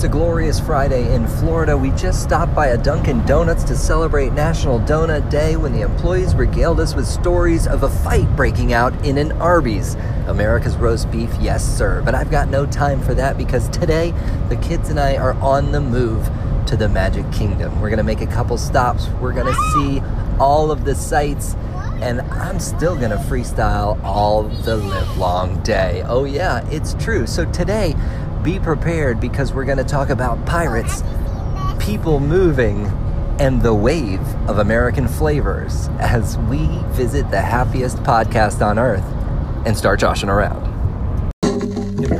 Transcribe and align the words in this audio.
It's 0.00 0.06
a 0.06 0.08
glorious 0.08 0.58
Friday 0.58 1.14
in 1.14 1.26
Florida. 1.26 1.76
We 1.76 1.90
just 1.90 2.22
stopped 2.22 2.54
by 2.54 2.68
a 2.68 2.78
Dunkin' 2.78 3.26
Donuts 3.26 3.64
to 3.64 3.76
celebrate 3.76 4.32
National 4.32 4.80
Donut 4.80 5.28
Day 5.30 5.56
when 5.56 5.74
the 5.74 5.82
employees 5.82 6.34
regaled 6.34 6.80
us 6.80 6.94
with 6.94 7.06
stories 7.06 7.66
of 7.66 7.82
a 7.82 7.90
fight 7.90 8.34
breaking 8.34 8.72
out 8.72 8.94
in 9.04 9.18
an 9.18 9.32
Arby's. 9.32 9.96
America's 10.26 10.74
roast 10.78 11.10
beef, 11.10 11.28
yes, 11.38 11.62
sir. 11.62 12.00
But 12.02 12.14
I've 12.14 12.30
got 12.30 12.48
no 12.48 12.64
time 12.64 13.02
for 13.02 13.12
that 13.12 13.36
because 13.36 13.68
today 13.68 14.14
the 14.48 14.56
kids 14.56 14.88
and 14.88 14.98
I 14.98 15.18
are 15.18 15.34
on 15.34 15.70
the 15.70 15.82
move 15.82 16.30
to 16.68 16.78
the 16.78 16.88
Magic 16.88 17.30
Kingdom. 17.30 17.78
We're 17.82 17.90
going 17.90 17.98
to 17.98 18.02
make 18.02 18.22
a 18.22 18.26
couple 18.26 18.56
stops. 18.56 19.06
We're 19.20 19.34
going 19.34 19.54
to 19.54 19.70
see 19.74 20.00
all 20.38 20.70
of 20.70 20.86
the 20.86 20.94
sights 20.94 21.56
and 22.00 22.22
I'm 22.22 22.58
still 22.60 22.96
gonna 22.96 23.18
freestyle 23.18 24.02
all 24.02 24.44
the 24.44 24.76
live 24.76 25.18
long 25.18 25.62
day. 25.62 26.02
Oh, 26.06 26.24
yeah, 26.24 26.66
it's 26.70 26.94
true. 26.94 27.26
So 27.26 27.44
today, 27.52 27.94
be 28.42 28.58
prepared 28.58 29.20
because 29.20 29.52
we're 29.52 29.64
gonna 29.64 29.84
talk 29.84 30.10
about 30.10 30.44
pirates, 30.46 31.02
people 31.78 32.20
moving, 32.20 32.86
and 33.38 33.62
the 33.62 33.74
wave 33.74 34.20
of 34.48 34.58
American 34.58 35.08
flavors 35.08 35.88
as 35.98 36.36
we 36.38 36.66
visit 36.88 37.30
the 37.30 37.40
happiest 37.40 37.96
podcast 37.98 38.64
on 38.64 38.78
earth 38.78 39.04
and 39.66 39.76
start 39.76 39.98
joshing 39.98 40.28
around. 40.28 40.69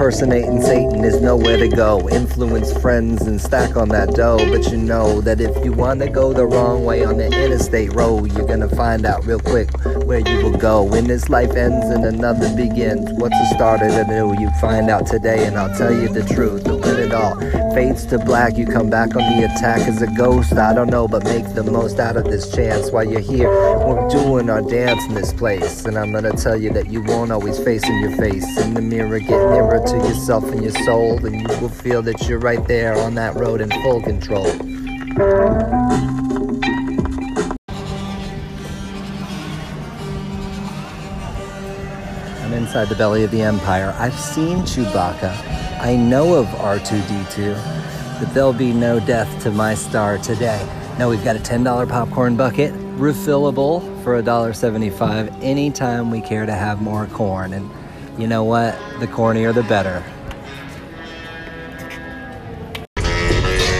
Impersonating 0.01 0.63
Satan 0.63 1.05
is 1.05 1.21
nowhere 1.21 1.59
to 1.59 1.69
go. 1.69 2.09
Influence 2.09 2.73
friends 2.81 3.21
and 3.27 3.39
stack 3.39 3.77
on 3.77 3.91
that 3.91 4.15
dough. 4.15 4.39
But 4.39 4.73
you 4.73 4.79
know 4.79 5.21
that 5.21 5.43
if 5.43 5.63
you 5.63 5.75
want 5.75 6.01
to 6.01 6.09
go 6.09 6.33
the 6.33 6.47
wrong 6.47 6.87
way 6.87 7.05
on 7.05 7.19
the 7.19 7.27
interstate 7.27 7.93
road, 7.93 8.33
you're 8.33 8.47
gonna 8.47 8.75
find 8.75 9.05
out 9.05 9.27
real 9.27 9.41
quick 9.41 9.69
where 10.07 10.21
you 10.21 10.43
will 10.43 10.57
go. 10.57 10.83
When 10.83 11.07
this 11.07 11.29
life 11.29 11.55
ends 11.55 11.85
and 11.85 12.07
another 12.07 12.49
begins, 12.57 13.13
what's 13.21 13.39
the 13.39 13.55
start 13.55 13.83
of 13.83 13.93
the 13.93 14.05
new? 14.07 14.33
You 14.41 14.49
find 14.59 14.89
out 14.89 15.07
today, 15.07 15.45
and 15.45 15.59
I'll 15.59 15.77
tell 15.77 15.93
you 15.93 16.09
the 16.09 16.25
truth. 16.25 16.65
And 16.65 16.83
when 16.83 16.97
it 16.97 17.13
all 17.13 17.39
fades 17.75 18.07
to 18.07 18.19
black, 18.19 18.57
you 18.57 18.65
come 18.65 18.89
back 18.89 19.15
on 19.15 19.39
the 19.39 19.45
attack 19.45 19.87
as 19.87 20.01
a 20.01 20.07
ghost. 20.07 20.55
I 20.55 20.73
don't 20.73 20.89
know, 20.89 21.09
but 21.09 21.25
make 21.25 21.53
the 21.53 21.63
most 21.63 21.99
out 21.99 22.17
of 22.17 22.25
this 22.25 22.51
chance 22.51 22.91
while 22.91 23.05
you're 23.05 23.21
here. 23.21 23.51
We're 23.51 24.09
doing 24.09 24.49
our 24.49 24.63
dance 24.63 25.05
in 25.05 25.15
this 25.15 25.35
place, 25.35 25.85
and 25.85 25.99
I'm 25.99 26.11
gonna 26.11 26.33
tell 26.33 26.57
you 26.57 26.71
that 26.71 26.91
you 26.91 27.03
won't 27.03 27.31
always 27.31 27.59
face 27.59 27.87
in 27.87 27.99
your 27.99 28.17
face. 28.17 28.47
In 28.61 28.73
the 28.73 28.81
mirror, 28.81 29.19
get 29.19 29.51
nearer 29.51 29.90
to 29.91 29.97
yourself 29.97 30.45
and 30.45 30.63
your 30.63 30.73
soul, 30.85 31.25
and 31.27 31.41
you 31.41 31.59
will 31.61 31.69
feel 31.69 32.01
that 32.01 32.29
you're 32.29 32.39
right 32.39 32.65
there 32.69 32.97
on 32.97 33.17
that 33.17 33.35
road 33.35 33.61
in 33.61 33.69
full 33.83 34.01
control. 34.01 34.47
I'm 42.39 42.53
inside 42.53 42.89
the 42.89 42.95
belly 42.95 43.25
of 43.25 43.33
the 43.33 43.43
Empire. 43.43 43.93
I've 43.99 44.15
seen 44.15 44.59
Chewbacca. 44.59 45.81
I 45.81 45.97
know 45.97 46.35
of 46.35 46.47
R2D2, 46.47 48.21
but 48.21 48.33
there'll 48.33 48.53
be 48.53 48.73
no 48.73 49.01
death 49.01 49.43
to 49.43 49.51
my 49.51 49.75
star 49.75 50.19
today. 50.19 50.65
Now 51.01 51.11
we've 51.11 51.25
got 51.25 51.35
a 51.35 51.41
$10 51.41 51.89
popcorn 51.89 52.37
bucket, 52.37 52.73
refillable 52.97 53.81
for 54.05 54.23
$1.75 54.23 55.43
anytime 55.43 56.13
we 56.13 56.21
care 56.21 56.47
to 56.47 56.53
have 56.53 56.81
more 56.81 57.07
corn. 57.07 57.55
And 57.55 57.69
you 58.21 58.27
know 58.27 58.45
what? 58.45 58.79
The 58.99 59.07
cornier 59.07 59.55
the 59.55 59.63
better. 59.63 60.05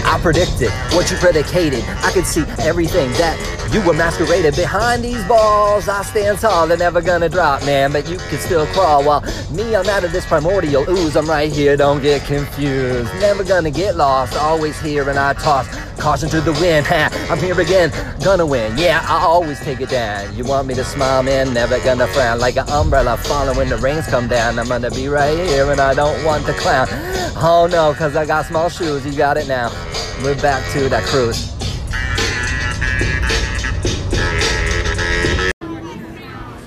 I 0.03 0.19
predicted 0.21 0.71
what 0.93 1.09
you 1.09 1.17
predicated. 1.17 1.83
I 2.03 2.11
could 2.11 2.25
see 2.25 2.43
everything 2.59 3.11
that 3.13 3.37
you 3.73 3.81
were 3.85 3.93
masqueraded 3.93 4.55
behind 4.55 5.03
these 5.03 5.23
balls. 5.25 5.87
I 5.87 6.01
stand 6.03 6.39
tall, 6.39 6.67
they're 6.67 6.77
never 6.77 7.01
gonna 7.01 7.29
drop, 7.29 7.63
man, 7.65 7.91
but 7.91 8.09
you 8.09 8.17
can 8.17 8.39
still 8.39 8.65
crawl. 8.67 9.03
While 9.03 9.21
me, 9.51 9.75
I'm 9.75 9.87
out 9.87 10.03
of 10.03 10.11
this 10.11 10.25
primordial 10.25 10.89
ooze. 10.89 11.15
I'm 11.15 11.27
right 11.27 11.51
here, 11.51 11.77
don't 11.77 12.01
get 12.01 12.25
confused. 12.25 13.13
Never 13.21 13.43
gonna 13.43 13.71
get 13.71 13.95
lost, 13.95 14.35
always 14.35 14.79
here 14.81 15.09
and 15.09 15.17
I 15.17 15.33
toss. 15.33 15.67
Caution 16.01 16.29
to 16.29 16.41
the 16.41 16.53
wind, 16.53 16.87
ha, 16.89 17.09
I'm 17.29 17.37
here 17.37 17.59
again, 17.61 17.91
gonna 18.23 18.43
win. 18.43 18.75
Yeah, 18.75 19.05
I 19.07 19.23
always 19.23 19.59
take 19.59 19.81
it 19.81 19.89
down. 19.89 20.35
You 20.35 20.43
want 20.43 20.67
me 20.67 20.73
to 20.73 20.83
smile, 20.83 21.21
man, 21.21 21.53
never 21.53 21.79
gonna 21.81 22.07
frown. 22.07 22.39
Like 22.39 22.57
an 22.57 22.67
umbrella 22.69 23.17
falling 23.17 23.55
when 23.55 23.69
the 23.69 23.77
rains 23.77 24.07
come 24.07 24.27
down. 24.27 24.57
I'm 24.57 24.67
gonna 24.67 24.89
be 24.89 25.07
right 25.07 25.37
here 25.37 25.69
and 25.71 25.79
I 25.79 25.93
don't 25.93 26.25
want 26.25 26.47
to 26.47 26.53
clown. 26.53 26.87
Oh 27.37 27.69
no, 27.71 27.93
cause 27.93 28.15
I 28.15 28.25
got 28.25 28.47
small 28.47 28.67
shoes, 28.67 29.05
you 29.05 29.15
got 29.15 29.37
it 29.37 29.47
now. 29.47 29.69
We're 30.23 30.41
back 30.41 30.67
to 30.73 30.89
that 30.89 31.03
cruise. 31.03 31.51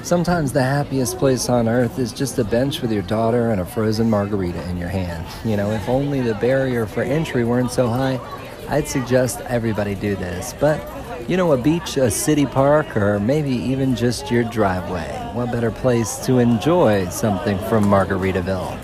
Sometimes 0.05 0.53
the 0.53 0.63
happiest 0.63 1.19
place 1.19 1.49
on 1.49 1.67
earth 1.67 1.99
is 1.99 2.13
just 2.13 2.39
a 2.39 2.45
bench 2.45 2.83
with 2.83 2.93
your 2.93 3.03
daughter 3.03 3.51
and 3.51 3.61
a 3.61 3.65
frozen 3.65 4.09
margarita 4.09 4.63
in 4.69 4.77
your 4.77 4.91
hand. 4.91 5.27
You 5.45 5.57
know, 5.57 5.73
if 5.73 5.89
only 5.89 6.21
the 6.21 6.35
barrier 6.35 6.87
for 6.87 7.03
entry 7.03 7.43
weren't 7.43 7.73
so 7.73 7.89
high, 7.89 8.21
I'd 8.69 8.89
suggest 8.89 9.41
everybody 9.43 9.95
do 9.95 10.17
this. 10.17 10.55
But, 10.59 10.81
you 11.29 11.37
know, 11.37 11.53
a 11.53 11.57
beach, 11.57 11.97
a 11.97 12.11
city 12.11 12.47
park, 12.47 12.97
or 12.97 13.21
maybe 13.21 13.51
even 13.51 13.97
just 13.97 14.31
your 14.31 14.45
driveway. 14.45 15.09
What 15.33 15.53
better 15.53 15.71
place 15.71 16.17
to 16.27 16.39
enjoy 16.39 17.09
something 17.09 17.59
from 17.59 17.85
Margaritaville? 17.85 18.84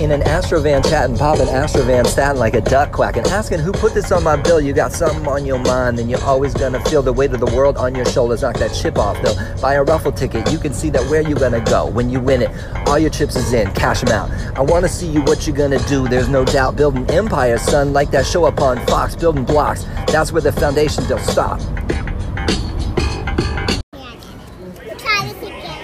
In 0.00 0.10
an 0.12 0.22
Astrovan 0.22 0.82
chatting, 0.88 1.16
popping 1.16 1.46
Astrovan 1.46 2.06
statin 2.06 2.38
like 2.38 2.54
a 2.54 2.62
duck 2.62 2.90
quacking, 2.90 3.22
asking 3.26 3.58
who 3.60 3.70
put 3.70 3.92
this 3.92 4.10
on 4.10 4.24
my 4.24 4.34
bill. 4.34 4.58
You 4.58 4.72
got 4.72 4.92
something 4.92 5.28
on 5.28 5.44
your 5.44 5.58
mind, 5.58 5.98
then 5.98 6.08
you're 6.08 6.22
always 6.24 6.54
gonna 6.54 6.80
feel 6.86 7.02
the 7.02 7.12
weight 7.12 7.32
of 7.32 7.40
the 7.40 7.54
world 7.54 7.76
on 7.76 7.94
your 7.94 8.06
shoulders. 8.06 8.40
Knock 8.40 8.56
that 8.56 8.72
chip 8.72 8.96
off 8.96 9.20
though. 9.20 9.34
Buy 9.60 9.74
a 9.74 9.82
ruffle 9.82 10.10
ticket, 10.10 10.50
you 10.50 10.58
can 10.58 10.72
see 10.72 10.88
that 10.90 11.02
where 11.10 11.20
you're 11.20 11.38
gonna 11.38 11.60
go 11.60 11.86
when 11.86 12.08
you 12.08 12.18
win 12.18 12.40
it. 12.40 12.50
All 12.88 12.98
your 12.98 13.10
chips 13.10 13.36
is 13.36 13.52
in, 13.52 13.70
cash 13.72 14.00
them 14.00 14.08
out. 14.08 14.30
I 14.56 14.62
wanna 14.62 14.88
see 14.88 15.06
you 15.06 15.20
what 15.22 15.46
you're 15.46 15.56
gonna 15.56 15.78
do. 15.86 16.08
There's 16.08 16.28
no 16.28 16.46
doubt 16.46 16.76
building 16.76 17.08
empire, 17.10 17.58
son, 17.58 17.92
like 17.92 18.10
that 18.12 18.24
show 18.24 18.46
up 18.46 18.60
on 18.62 18.78
Fox, 18.86 19.14
building 19.14 19.44
blocks. 19.44 19.84
That's 20.06 20.32
where 20.32 20.42
the 20.42 20.52
foundations 20.52 21.08
don't 21.08 21.20
stop. 21.20 21.60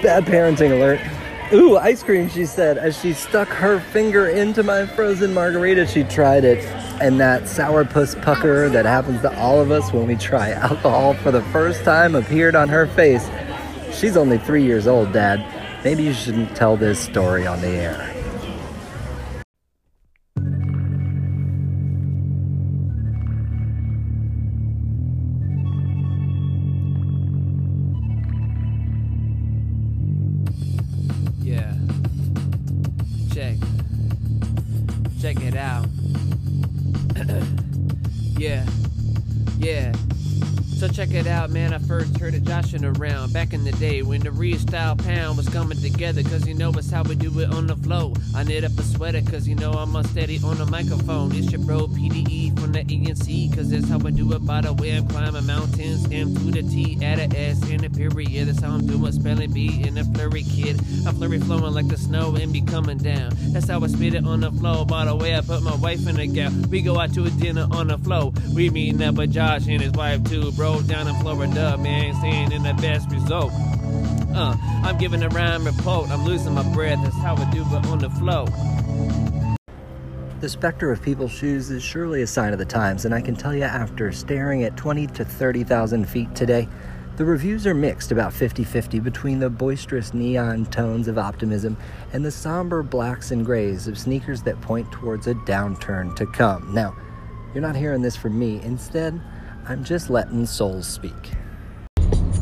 Bad 0.02 0.24
parenting 0.24 0.72
alert. 0.72 1.15
Ooh, 1.52 1.76
ice 1.76 2.02
cream, 2.02 2.28
she 2.28 2.44
said, 2.44 2.76
as 2.76 2.98
she 2.98 3.12
stuck 3.12 3.46
her 3.46 3.78
finger 3.78 4.26
into 4.26 4.64
my 4.64 4.84
frozen 4.84 5.32
margarita. 5.32 5.86
She 5.86 6.02
tried 6.02 6.44
it, 6.44 6.64
and 7.00 7.20
that 7.20 7.44
sourpuss 7.44 8.20
pucker 8.20 8.68
that 8.68 8.84
happens 8.84 9.20
to 9.20 9.38
all 9.38 9.60
of 9.60 9.70
us 9.70 9.92
when 9.92 10.08
we 10.08 10.16
try 10.16 10.50
alcohol 10.52 11.14
for 11.14 11.30
the 11.30 11.42
first 11.44 11.84
time 11.84 12.16
appeared 12.16 12.56
on 12.56 12.68
her 12.68 12.88
face. 12.88 13.28
She's 13.92 14.16
only 14.16 14.38
three 14.38 14.64
years 14.64 14.88
old, 14.88 15.12
Dad. 15.12 15.44
Maybe 15.84 16.02
you 16.02 16.14
shouldn't 16.14 16.56
tell 16.56 16.76
this 16.76 16.98
story 16.98 17.46
on 17.46 17.60
the 17.60 17.68
air. 17.68 18.15
Check 35.20 35.40
it 35.40 35.56
out. 35.56 35.86
yeah. 38.38 38.66
Yeah. 39.58 39.92
So 40.76 40.88
check 40.88 41.12
it 41.12 41.26
out, 41.26 41.48
man. 41.50 41.72
I 41.72 41.78
first 41.78 42.18
heard 42.18 42.34
it 42.34 42.44
joshing 42.44 42.84
around 42.84 43.32
back 43.32 43.54
in 43.54 43.64
the 43.64 43.72
day 43.72 44.02
when 44.02 44.20
the 44.20 44.28
restyle 44.28 45.02
pound 45.02 45.38
was 45.38 45.48
coming 45.48 45.80
together. 45.80 46.22
Cause 46.22 46.46
you 46.46 46.52
know 46.52 46.70
it's 46.72 46.90
how 46.90 47.02
we 47.02 47.14
do 47.14 47.40
it 47.40 47.50
on 47.50 47.66
the 47.66 47.76
flow. 47.86 48.12
I 48.34 48.42
knit 48.42 48.64
up 48.64 48.76
a 48.78 48.82
sweater 48.82 49.22
cause 49.22 49.46
you 49.46 49.54
know 49.54 49.70
I'm 49.70 49.94
unsteady 49.94 50.40
on 50.44 50.58
the 50.58 50.66
microphone. 50.66 51.32
It's 51.34 51.52
your 51.52 51.60
bro 51.60 51.86
PDE 51.86 52.58
from 52.58 52.72
the 52.72 52.80
ENC. 52.80 53.54
Cause 53.54 53.70
that's 53.70 53.88
how 53.88 54.00
I 54.04 54.10
do 54.10 54.32
it 54.32 54.44
by 54.44 54.60
the 54.60 54.72
way 54.72 54.96
I'm 54.96 55.06
climbing 55.06 55.46
mountains. 55.46 56.04
M 56.10 56.34
to 56.34 56.50
the 56.50 56.62
T, 56.62 56.98
add 57.00 57.20
a 57.20 57.38
S 57.38 57.62
in 57.70 57.84
a 57.84 57.90
period. 57.90 58.28
Yeah, 58.28 58.44
that's 58.44 58.60
how 58.60 58.72
I'm 58.72 58.86
doing 58.86 59.12
spelling 59.12 59.52
B 59.52 59.84
in 59.86 59.96
a 59.98 60.04
flurry 60.04 60.42
kid. 60.42 60.80
I'm 61.06 61.14
flurry 61.14 61.38
flowing 61.38 61.74
like 61.74 61.86
the 61.86 61.96
snow 61.96 62.34
and 62.34 62.52
be 62.52 62.60
coming 62.60 62.98
down. 62.98 63.30
That's 63.52 63.68
how 63.68 63.80
I 63.82 63.86
spit 63.86 64.14
it 64.14 64.26
on 64.26 64.40
the 64.40 64.50
flow. 64.50 64.84
By 64.84 65.04
the 65.04 65.14
way, 65.14 65.36
I 65.36 65.40
put 65.40 65.62
my 65.62 65.76
wife 65.76 66.06
in 66.08 66.18
a 66.18 66.26
gal. 66.26 66.50
We 66.68 66.82
go 66.82 66.98
out 66.98 67.14
to 67.14 67.24
a 67.24 67.30
dinner 67.30 67.68
on 67.70 67.86
the 67.86 67.98
flow. 67.98 68.34
We 68.52 68.68
meeting 68.68 69.02
up 69.02 69.14
with 69.14 69.32
Josh 69.32 69.68
and 69.68 69.80
his 69.80 69.92
wife 69.92 70.24
too, 70.24 70.50
bro. 70.52 70.82
Down 70.82 71.06
in 71.06 71.14
Florida, 71.20 71.78
man, 71.78 72.14
staying 72.16 72.50
in 72.50 72.64
the 72.64 72.74
best 72.74 73.10
result. 73.12 73.52
Uh, 74.34 74.56
I'm 74.84 74.98
giving 74.98 75.22
a 75.22 75.28
rhyme 75.28 75.64
report. 75.64 76.10
I'm 76.10 76.24
losing 76.24 76.54
my 76.54 76.62
breath. 76.74 76.98
That's 77.02 77.16
how 77.16 77.36
I 77.36 77.50
do 77.50 77.62
it 77.62 77.86
on 77.86 77.98
the 77.98 78.10
flow. 78.10 78.46
The 80.40 80.48
specter 80.48 80.92
of 80.92 81.00
people's 81.02 81.32
shoes 81.32 81.70
is 81.70 81.82
surely 81.82 82.22
a 82.22 82.26
sign 82.26 82.52
of 82.52 82.58
the 82.58 82.66
times, 82.66 83.06
and 83.06 83.14
I 83.14 83.22
can 83.22 83.34
tell 83.34 83.54
you 83.54 83.62
after 83.62 84.12
staring 84.12 84.64
at 84.64 84.76
20 84.76 85.06
to 85.08 85.24
30,000 85.24 86.06
feet 86.06 86.34
today, 86.34 86.68
the 87.16 87.24
reviews 87.24 87.66
are 87.66 87.72
mixed 87.72 88.12
about 88.12 88.34
50 88.34 88.62
50 88.62 89.00
between 89.00 89.38
the 89.38 89.48
boisterous 89.48 90.12
neon 90.12 90.66
tones 90.66 91.08
of 91.08 91.16
optimism 91.16 91.78
and 92.12 92.22
the 92.22 92.30
somber 92.30 92.82
blacks 92.82 93.30
and 93.30 93.46
grays 93.46 93.88
of 93.88 93.96
sneakers 93.96 94.42
that 94.42 94.60
point 94.60 94.92
towards 94.92 95.26
a 95.26 95.32
downturn 95.34 96.14
to 96.16 96.26
come. 96.26 96.74
Now, 96.74 96.94
you're 97.54 97.62
not 97.62 97.74
hearing 97.74 98.02
this 98.02 98.16
from 98.16 98.38
me. 98.38 98.60
Instead, 98.62 99.18
I'm 99.66 99.82
just 99.82 100.10
letting 100.10 100.44
souls 100.44 100.86
speak. 100.86 101.32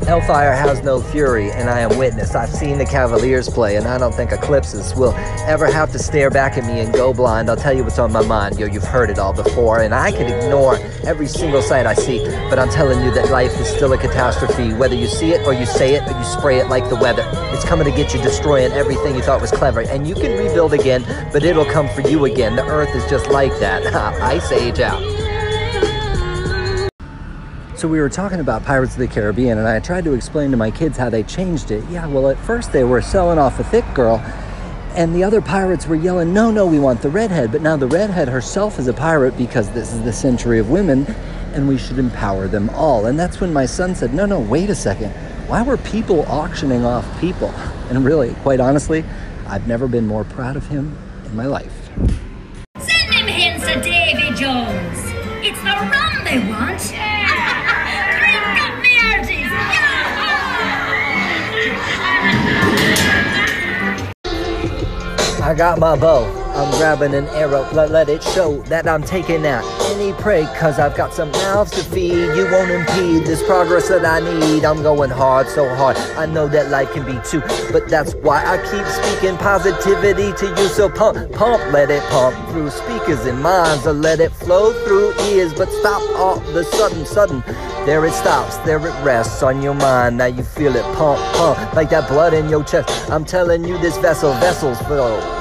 Hellfire 0.07 0.53
has 0.53 0.83
no 0.83 1.01
fury, 1.01 1.51
and 1.51 1.71
I 1.71 1.81
am 1.81 1.97
witness. 1.97 2.35
I've 2.35 2.51
seen 2.51 2.77
the 2.77 2.85
Cavaliers 2.85 3.49
play, 3.49 3.77
and 3.77 3.87
I 3.87 3.97
don't 3.97 4.15
think 4.15 4.33
Eclipses 4.33 4.95
will 4.95 5.15
ever 5.47 5.65
have 5.65 5.91
to 5.93 5.99
stare 5.99 6.29
back 6.29 6.59
at 6.59 6.67
me 6.67 6.81
and 6.81 6.93
go 6.93 7.15
blind. 7.15 7.49
I'll 7.49 7.57
tell 7.57 7.73
you 7.73 7.83
what's 7.83 7.99
on 7.99 8.13
my 8.13 8.23
mind. 8.23 8.59
Yo, 8.59 8.67
you've 8.67 8.85
heard 8.85 9.09
it 9.09 9.19
all 9.19 9.33
before, 9.33 9.81
and 9.81 9.95
I 9.95 10.13
can 10.13 10.31
ignore 10.31 10.77
every 11.05 11.27
single 11.27 11.63
sight 11.63 11.87
I 11.87 11.95
see, 11.95 12.19
but 12.51 12.59
I'm 12.59 12.69
telling 12.69 13.03
you 13.03 13.13
that 13.13 13.31
life 13.31 13.59
is 13.59 13.67
still 13.67 13.95
a 13.95 13.99
catastrophe. 13.99 14.75
Whether 14.75 14.95
you 14.95 15.07
see 15.07 15.31
it 15.31 15.47
or 15.47 15.55
you 15.55 15.65
say 15.65 15.95
it, 15.95 16.03
or 16.07 16.19
you 16.19 16.25
spray 16.25 16.59
it 16.59 16.69
like 16.69 16.91
the 16.91 16.97
weather. 16.97 17.25
It's 17.55 17.65
coming 17.65 17.91
to 17.91 17.97
get 17.97 18.13
you, 18.13 18.21
destroying 18.21 18.73
everything 18.73 19.15
you 19.15 19.23
thought 19.23 19.41
was 19.41 19.53
clever, 19.53 19.81
and 19.81 20.07
you 20.07 20.15
can 20.15 20.37
rebuild 20.39 20.75
again, 20.75 21.03
but 21.33 21.45
it'll 21.45 21.65
come 21.65 21.89
for 21.89 22.03
you 22.03 22.27
again. 22.27 22.57
The 22.57 22.67
earth 22.67 22.95
is 22.95 23.09
just 23.09 23.31
like 23.31 23.59
that. 23.61 23.87
Ice 24.23 24.53
Age 24.53 24.81
out. 24.81 25.14
So 27.85 27.89
we 27.89 28.01
were 28.01 28.09
talking 28.09 28.41
about 28.41 28.65
Pirates 28.65 28.95
of 28.95 29.01
the 29.01 29.07
Caribbean, 29.07 29.59
and 29.59 29.69
I 29.69 29.79
tried 29.79 30.05
to 30.05 30.15
explain 30.15 30.51
to 30.53 30.57
my 30.57 30.71
kids 30.71 30.97
how 30.97 31.11
they 31.11 31.23
changed 31.23 31.71
it. 31.71 31.85
Yeah, 31.91 32.07
well, 32.07 32.31
at 32.31 32.39
first 32.39 32.73
they 32.73 32.83
were 32.83 33.03
selling 33.03 33.39
off 33.39 33.61
a 33.61 33.65
thick 33.65 33.85
girl, 33.93 34.23
and 34.95 35.15
the 35.15 35.23
other 35.23 35.43
pirates 35.43 35.87
were 35.87 35.95
yelling, 35.95 36.33
"No, 36.33 36.51
no, 36.51 36.65
we 36.65 36.79
want 36.79 37.03
the 37.03 37.11
redhead." 37.11 37.53
But 37.53 37.61
now 37.61 37.77
the 37.77 37.87
redhead 37.87 38.27
herself 38.29 38.79
is 38.79 38.89
a 38.89 38.95
pirate 38.95 39.37
because 39.37 39.69
this 39.69 39.93
is 39.93 40.01
the 40.01 40.15
century 40.15 40.59
of 40.59 40.71
women, 40.71 41.15
and 41.53 41.69
we 41.69 41.77
should 41.77 41.99
empower 41.99 42.49
them 42.49 42.71
all. 42.71 43.05
And 43.05 43.21
that's 43.21 43.39
when 43.39 43.53
my 43.53 43.67
son 43.67 43.95
said, 43.95 44.15
"No, 44.15 44.25
no, 44.25 44.41
wait 44.41 44.71
a 44.71 44.75
second. 44.75 45.13
Why 45.47 45.61
were 45.61 45.77
people 45.77 46.25
auctioning 46.27 46.87
off 46.87 47.05
people?" 47.21 47.53
And 47.91 48.03
really, 48.03 48.35
quite 48.45 48.61
honestly, 48.61 49.05
I've 49.47 49.69
never 49.69 49.87
been 49.89 50.07
more 50.07 50.25
proud 50.25 50.57
of 50.57 50.69
him 50.69 50.97
in 51.27 51.37
my 51.37 51.45
life. 51.45 51.91
Send 52.79 53.13
him 53.13 53.27
here, 53.27 53.59
Sir 53.59 53.79
Davy 53.83 54.33
Jones. 54.35 54.99
It's 55.43 55.61
the 55.61 55.77
rum 55.93 56.25
they 56.25 56.39
want. 56.51 57.14
I 65.55 65.57
got 65.57 65.79
my 65.79 65.95
bow. 65.97 66.25
I'm 66.57 66.69
grabbing 66.79 67.15
an 67.15 67.27
arrow. 67.29 67.63
Let, 67.73 67.93
let 67.93 68.09
it 68.09 68.25
show 68.25 68.61
that 68.63 68.89
I'm 68.89 69.05
taking 69.05 69.47
out 69.47 69.63
any 69.93 70.13
prey. 70.15 70.47
Cause 70.59 70.81
I've 70.81 70.97
got 70.97 71.15
some 71.15 71.31
mouths 71.31 71.71
to 71.77 71.85
feed. 71.85 72.35
You 72.37 72.49
won't 72.51 72.73
impede 72.73 73.25
this 73.25 73.41
progress 73.45 73.89
that 73.89 74.05
I 74.05 74.19
need. 74.19 74.65
I'm 74.65 74.83
going 74.83 75.11
hard, 75.11 75.47
so 75.47 75.73
hard. 75.77 75.97
I 76.19 76.27
know 76.27 76.49
that 76.49 76.71
life 76.71 76.93
can 76.93 77.07
be 77.07 77.21
too. 77.25 77.41
But 77.71 77.89
that's 77.89 78.17
why 78.17 78.45
I 78.45 78.57
keep 78.69 78.85
speaking 78.85 79.37
positivity 79.37 80.33
to 80.33 80.61
you. 80.61 80.67
So 80.67 80.89
pump, 80.89 81.31
pump, 81.31 81.63
let 81.73 81.89
it 81.89 82.03
pump 82.11 82.35
through 82.49 82.71
speakers 82.71 83.25
and 83.25 83.41
minds. 83.41 83.87
Or 83.87 83.93
let 83.93 84.19
it 84.19 84.33
flow 84.33 84.73
through 84.85 85.15
ears. 85.27 85.55
But 85.55 85.71
stop 85.71 86.03
all 86.19 86.41
the 86.53 86.65
sudden, 86.65 87.07
sudden. 87.07 87.45
There 87.87 88.05
it 88.07 88.13
stops, 88.15 88.57
there 88.67 88.85
it 88.85 89.05
rests 89.05 89.41
on 89.45 89.63
your 89.63 89.75
mind. 89.75 90.17
Now 90.17 90.27
you 90.27 90.43
feel 90.43 90.75
it 90.75 90.83
pump, 90.97 91.21
pump, 91.37 91.75
like 91.75 91.91
that 91.91 92.09
blood 92.09 92.35
in 92.35 92.49
your 92.49 92.65
chest. 92.65 93.09
I'm 93.09 93.25
telling 93.25 93.65
you, 93.65 93.79
this 93.79 93.97
vessel, 93.99 94.33
vessels 94.41 94.81
flow. 94.83 95.34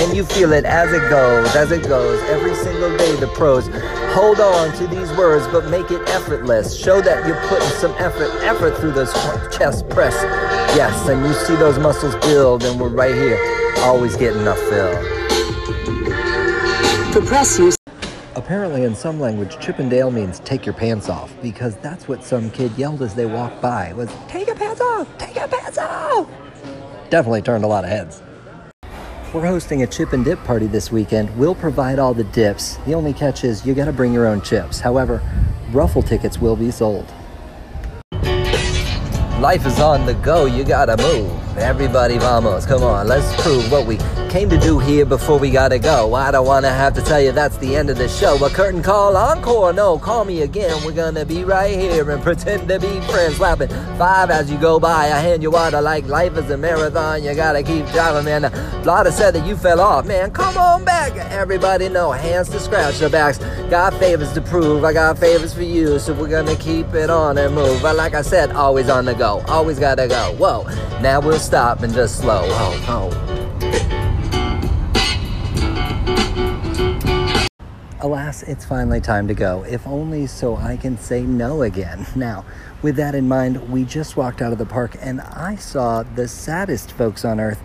And 0.00 0.16
you 0.16 0.24
feel 0.24 0.52
it 0.52 0.64
as 0.64 0.92
it 0.92 1.08
goes, 1.10 1.54
as 1.54 1.70
it 1.72 1.82
goes. 1.86 2.22
Every 2.30 2.54
single 2.54 2.96
day, 2.96 3.16
the 3.16 3.26
pros 3.28 3.68
hold 4.14 4.40
on 4.40 4.72
to 4.78 4.86
these 4.86 5.12
words, 5.12 5.46
but 5.48 5.68
make 5.70 5.90
it 5.90 6.00
effortless. 6.08 6.74
Show 6.78 7.00
that 7.02 7.26
you're 7.26 7.40
putting 7.48 7.68
some 7.68 7.92
effort, 7.98 8.30
effort 8.42 8.76
through 8.78 8.92
this 8.92 9.12
chest 9.56 9.88
press. 9.90 10.14
Yes, 10.74 11.06
and 11.08 11.24
you 11.26 11.34
see 11.34 11.54
those 11.56 11.78
muscles 11.78 12.16
build, 12.24 12.64
and 12.64 12.80
we're 12.80 12.88
right 12.88 13.14
here, 13.14 13.38
always 13.80 14.16
getting 14.16 14.40
enough 14.40 14.58
fill. 14.58 14.92
To 17.12 17.20
press 17.26 17.58
you, 17.58 17.70
Apparently, 18.36 18.84
in 18.84 18.94
some 18.94 19.20
language, 19.20 19.58
Chippendale 19.58 20.10
means 20.10 20.40
take 20.40 20.64
your 20.64 20.72
pants 20.72 21.08
off 21.08 21.34
because 21.42 21.76
that's 21.78 22.08
what 22.08 22.24
some 22.24 22.50
kid 22.50 22.72
yelled 22.78 23.02
as 23.02 23.14
they 23.14 23.26
walked 23.26 23.60
by 23.60 23.92
was 23.92 24.10
take 24.28 24.46
your 24.46 24.56
pants 24.56 24.80
off, 24.80 25.06
take 25.18 25.34
your 25.34 25.46
pants 25.46 25.76
off. 25.76 26.28
Definitely 27.10 27.42
turned 27.42 27.64
a 27.64 27.66
lot 27.66 27.84
of 27.84 27.90
heads. 27.90 28.22
We're 29.32 29.46
hosting 29.46 29.84
a 29.84 29.86
chip 29.86 30.12
and 30.12 30.24
dip 30.24 30.42
party 30.42 30.66
this 30.66 30.90
weekend. 30.90 31.30
We'll 31.38 31.54
provide 31.54 32.00
all 32.00 32.12
the 32.12 32.24
dips. 32.24 32.78
The 32.84 32.94
only 32.94 33.12
catch 33.12 33.44
is 33.44 33.64
you 33.64 33.74
got 33.74 33.84
to 33.84 33.92
bring 33.92 34.12
your 34.12 34.26
own 34.26 34.42
chips. 34.42 34.80
However, 34.80 35.22
ruffle 35.70 36.02
tickets 36.02 36.38
will 36.38 36.56
be 36.56 36.72
sold. 36.72 37.06
Life 39.40 39.66
is 39.66 39.78
on 39.78 40.04
the 40.04 40.14
go, 40.14 40.46
you 40.46 40.64
gotta 40.64 40.96
move. 40.96 41.56
Everybody, 41.56 42.18
vamos, 42.18 42.66
come 42.66 42.82
on, 42.82 43.06
let's 43.06 43.40
prove 43.40 43.70
what 43.70 43.86
we 43.86 43.96
came 44.30 44.48
to 44.48 44.58
do 44.58 44.78
here 44.78 45.04
before 45.04 45.40
we 45.40 45.50
gotta 45.50 45.76
go. 45.76 46.14
I 46.14 46.30
don't 46.30 46.46
wanna 46.46 46.70
have 46.70 46.94
to 46.94 47.02
tell 47.02 47.20
you 47.20 47.32
that's 47.32 47.56
the 47.56 47.74
end 47.74 47.90
of 47.90 47.98
the 47.98 48.08
show. 48.08 48.42
A 48.44 48.48
curtain 48.48 48.80
call, 48.80 49.16
encore, 49.16 49.72
no, 49.72 49.98
call 49.98 50.24
me 50.24 50.42
again. 50.42 50.72
We're 50.84 50.92
gonna 50.92 51.24
be 51.24 51.42
right 51.42 51.76
here 51.76 52.08
and 52.08 52.22
pretend 52.22 52.68
to 52.68 52.78
be 52.78 53.00
friends. 53.10 53.38
Slapping 53.38 53.68
five 53.98 54.30
as 54.30 54.48
you 54.48 54.56
go 54.56 54.78
by. 54.78 55.06
I 55.06 55.18
hand 55.18 55.42
you 55.42 55.50
water 55.50 55.80
like 55.80 56.06
life 56.06 56.36
is 56.38 56.48
a 56.48 56.56
marathon. 56.56 57.24
You 57.24 57.34
gotta 57.34 57.64
keep 57.64 57.84
driving, 57.88 58.24
man. 58.24 58.42
Blotter 58.84 59.10
said 59.10 59.34
that 59.34 59.44
you 59.44 59.56
fell 59.56 59.80
off, 59.80 60.06
man. 60.06 60.30
Come 60.30 60.56
on 60.56 60.84
back. 60.84 61.16
Everybody 61.32 61.88
know, 61.88 62.12
hands 62.12 62.48
to 62.50 62.60
scratch 62.60 63.00
the 63.00 63.10
backs. 63.10 63.38
Got 63.68 63.94
favors 63.94 64.32
to 64.34 64.40
prove, 64.40 64.84
I 64.84 64.92
got 64.92 65.18
favors 65.18 65.52
for 65.52 65.64
you. 65.64 65.98
So 65.98 66.14
we're 66.14 66.28
gonna 66.28 66.54
keep 66.54 66.94
it 66.94 67.10
on 67.10 67.36
and 67.36 67.52
move. 67.52 67.82
But 67.82 67.96
like 67.96 68.14
I 68.14 68.22
said, 68.22 68.52
always 68.52 68.88
on 68.88 69.06
the 69.06 69.14
go, 69.14 69.42
always 69.48 69.80
gotta 69.80 70.06
go. 70.06 70.36
Whoa, 70.38 70.62
now 71.00 71.18
we'll 71.18 71.40
stop 71.40 71.82
and 71.82 71.92
just 71.92 72.18
slow. 72.18 72.42
Oh, 72.44 72.84
oh. 72.86 73.29
Alas, 78.02 78.42
it's 78.44 78.64
finally 78.64 79.02
time 79.02 79.28
to 79.28 79.34
go, 79.34 79.62
if 79.64 79.86
only 79.86 80.26
so 80.26 80.56
I 80.56 80.78
can 80.78 80.96
say 80.96 81.20
no 81.22 81.62
again. 81.62 82.06
Now, 82.16 82.46
with 82.80 82.96
that 82.96 83.14
in 83.14 83.28
mind, 83.28 83.70
we 83.70 83.84
just 83.84 84.16
walked 84.16 84.40
out 84.40 84.52
of 84.52 84.58
the 84.58 84.64
park 84.64 84.96
and 85.00 85.20
I 85.20 85.56
saw 85.56 86.02
the 86.02 86.26
saddest 86.26 86.92
folks 86.92 87.26
on 87.26 87.38
earth. 87.38 87.60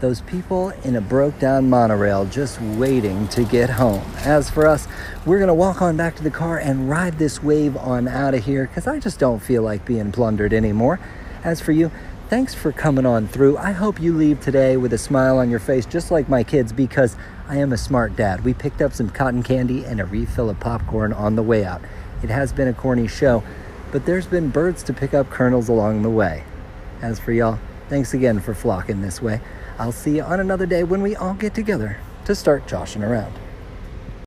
Those 0.00 0.22
people 0.22 0.70
in 0.84 0.96
a 0.96 1.02
broke 1.02 1.38
down 1.38 1.68
monorail 1.68 2.24
just 2.24 2.60
waiting 2.62 3.28
to 3.28 3.44
get 3.44 3.68
home. 3.68 4.04
As 4.18 4.48
for 4.48 4.66
us, 4.66 4.88
we're 5.26 5.38
gonna 5.38 5.54
walk 5.54 5.82
on 5.82 5.98
back 5.98 6.16
to 6.16 6.22
the 6.22 6.30
car 6.30 6.58
and 6.58 6.88
ride 6.88 7.18
this 7.18 7.42
wave 7.42 7.76
on 7.76 8.08
out 8.08 8.32
of 8.32 8.44
here 8.44 8.66
because 8.66 8.86
I 8.86 8.98
just 8.98 9.18
don't 9.18 9.40
feel 9.40 9.62
like 9.62 9.84
being 9.84 10.12
plundered 10.12 10.54
anymore. 10.54 10.98
As 11.42 11.60
for 11.60 11.72
you, 11.72 11.90
thanks 12.34 12.52
for 12.52 12.72
coming 12.72 13.06
on 13.06 13.28
through. 13.28 13.56
I 13.58 13.70
hope 13.70 14.00
you 14.00 14.12
leave 14.12 14.40
today 14.40 14.76
with 14.76 14.92
a 14.92 14.98
smile 14.98 15.38
on 15.38 15.50
your 15.50 15.60
face, 15.60 15.86
just 15.86 16.10
like 16.10 16.28
my 16.28 16.42
kids, 16.42 16.72
because 16.72 17.14
I 17.46 17.58
am 17.58 17.72
a 17.72 17.78
smart 17.78 18.16
dad. 18.16 18.42
We 18.42 18.54
picked 18.54 18.82
up 18.82 18.92
some 18.92 19.08
cotton 19.08 19.44
candy 19.44 19.84
and 19.84 20.00
a 20.00 20.04
refill 20.04 20.50
of 20.50 20.58
popcorn 20.58 21.12
on 21.12 21.36
the 21.36 21.44
way 21.44 21.64
out. 21.64 21.80
It 22.24 22.30
has 22.30 22.52
been 22.52 22.66
a 22.66 22.72
corny 22.72 23.06
show, 23.06 23.44
but 23.92 24.04
there's 24.04 24.26
been 24.26 24.50
birds 24.50 24.82
to 24.82 24.92
pick 24.92 25.14
up 25.14 25.30
kernels 25.30 25.68
along 25.68 26.02
the 26.02 26.10
way. 26.10 26.42
As 27.02 27.20
for 27.20 27.30
y'all, 27.30 27.60
thanks 27.88 28.14
again 28.14 28.40
for 28.40 28.52
flocking 28.52 29.00
this 29.00 29.22
way. 29.22 29.40
I'll 29.78 29.92
see 29.92 30.16
you 30.16 30.24
on 30.24 30.40
another 30.40 30.66
day 30.66 30.82
when 30.82 31.02
we 31.02 31.14
all 31.14 31.34
get 31.34 31.54
together 31.54 31.98
to 32.24 32.34
start 32.34 32.66
joshing 32.66 33.04
around. 33.04 33.32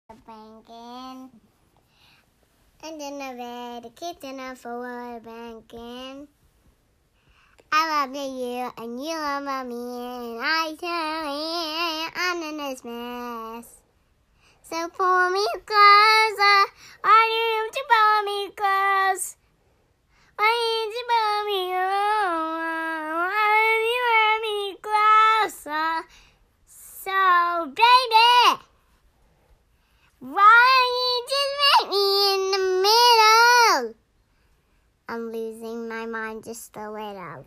banking. 0.07 1.29
And 2.85 3.01
then 3.01 3.21
I 3.21 3.33
read 3.33 3.83
the 3.83 3.89
kitchen 3.89 4.55
for 4.55 5.19
banking. 5.25 6.29
I 7.79 8.05
love 8.05 8.15
you 8.15 8.71
and 8.79 8.99
you 8.99 9.13
love 9.13 9.67
me 9.67 9.75
and 9.75 10.41
I 10.41 10.73
tell 10.79 11.25
you 11.29 12.09
I'm 12.15 12.41
in 12.41 12.57
this 12.57 12.83
mess. 12.83 13.69
So 14.63 14.89
pull 14.97 15.29
me 15.29 15.45
closer, 15.63 16.41
uh, 16.41 16.65
I 17.03 17.21
need 17.37 17.69
to 17.77 17.83
pull 17.93 18.17
me 18.25 18.39
close. 18.57 19.37
I 20.39 20.49
need 20.57 20.89
to 20.97 21.03
pull 21.11 21.39
me 21.45 21.61
close. 21.77 22.57
I 23.29 23.61
need 23.61 23.93
to 23.93 24.09
pull 24.09 24.37
me 24.47 24.57
closer. 24.81 25.69
Uh. 25.69 26.01
So 26.65 27.13
baby. 27.77 28.63
Why 30.17 30.71
you 30.97 31.13
just 31.29 31.53
make 31.61 31.89
me 31.91 32.05
in 32.33 32.41
the 32.53 32.63
middle? 32.87 33.95
I'm 35.07 35.31
losing 35.31 35.87
my 35.87 36.07
mind 36.07 36.43
just 36.43 36.75
a 36.75 36.89
little. 36.89 37.45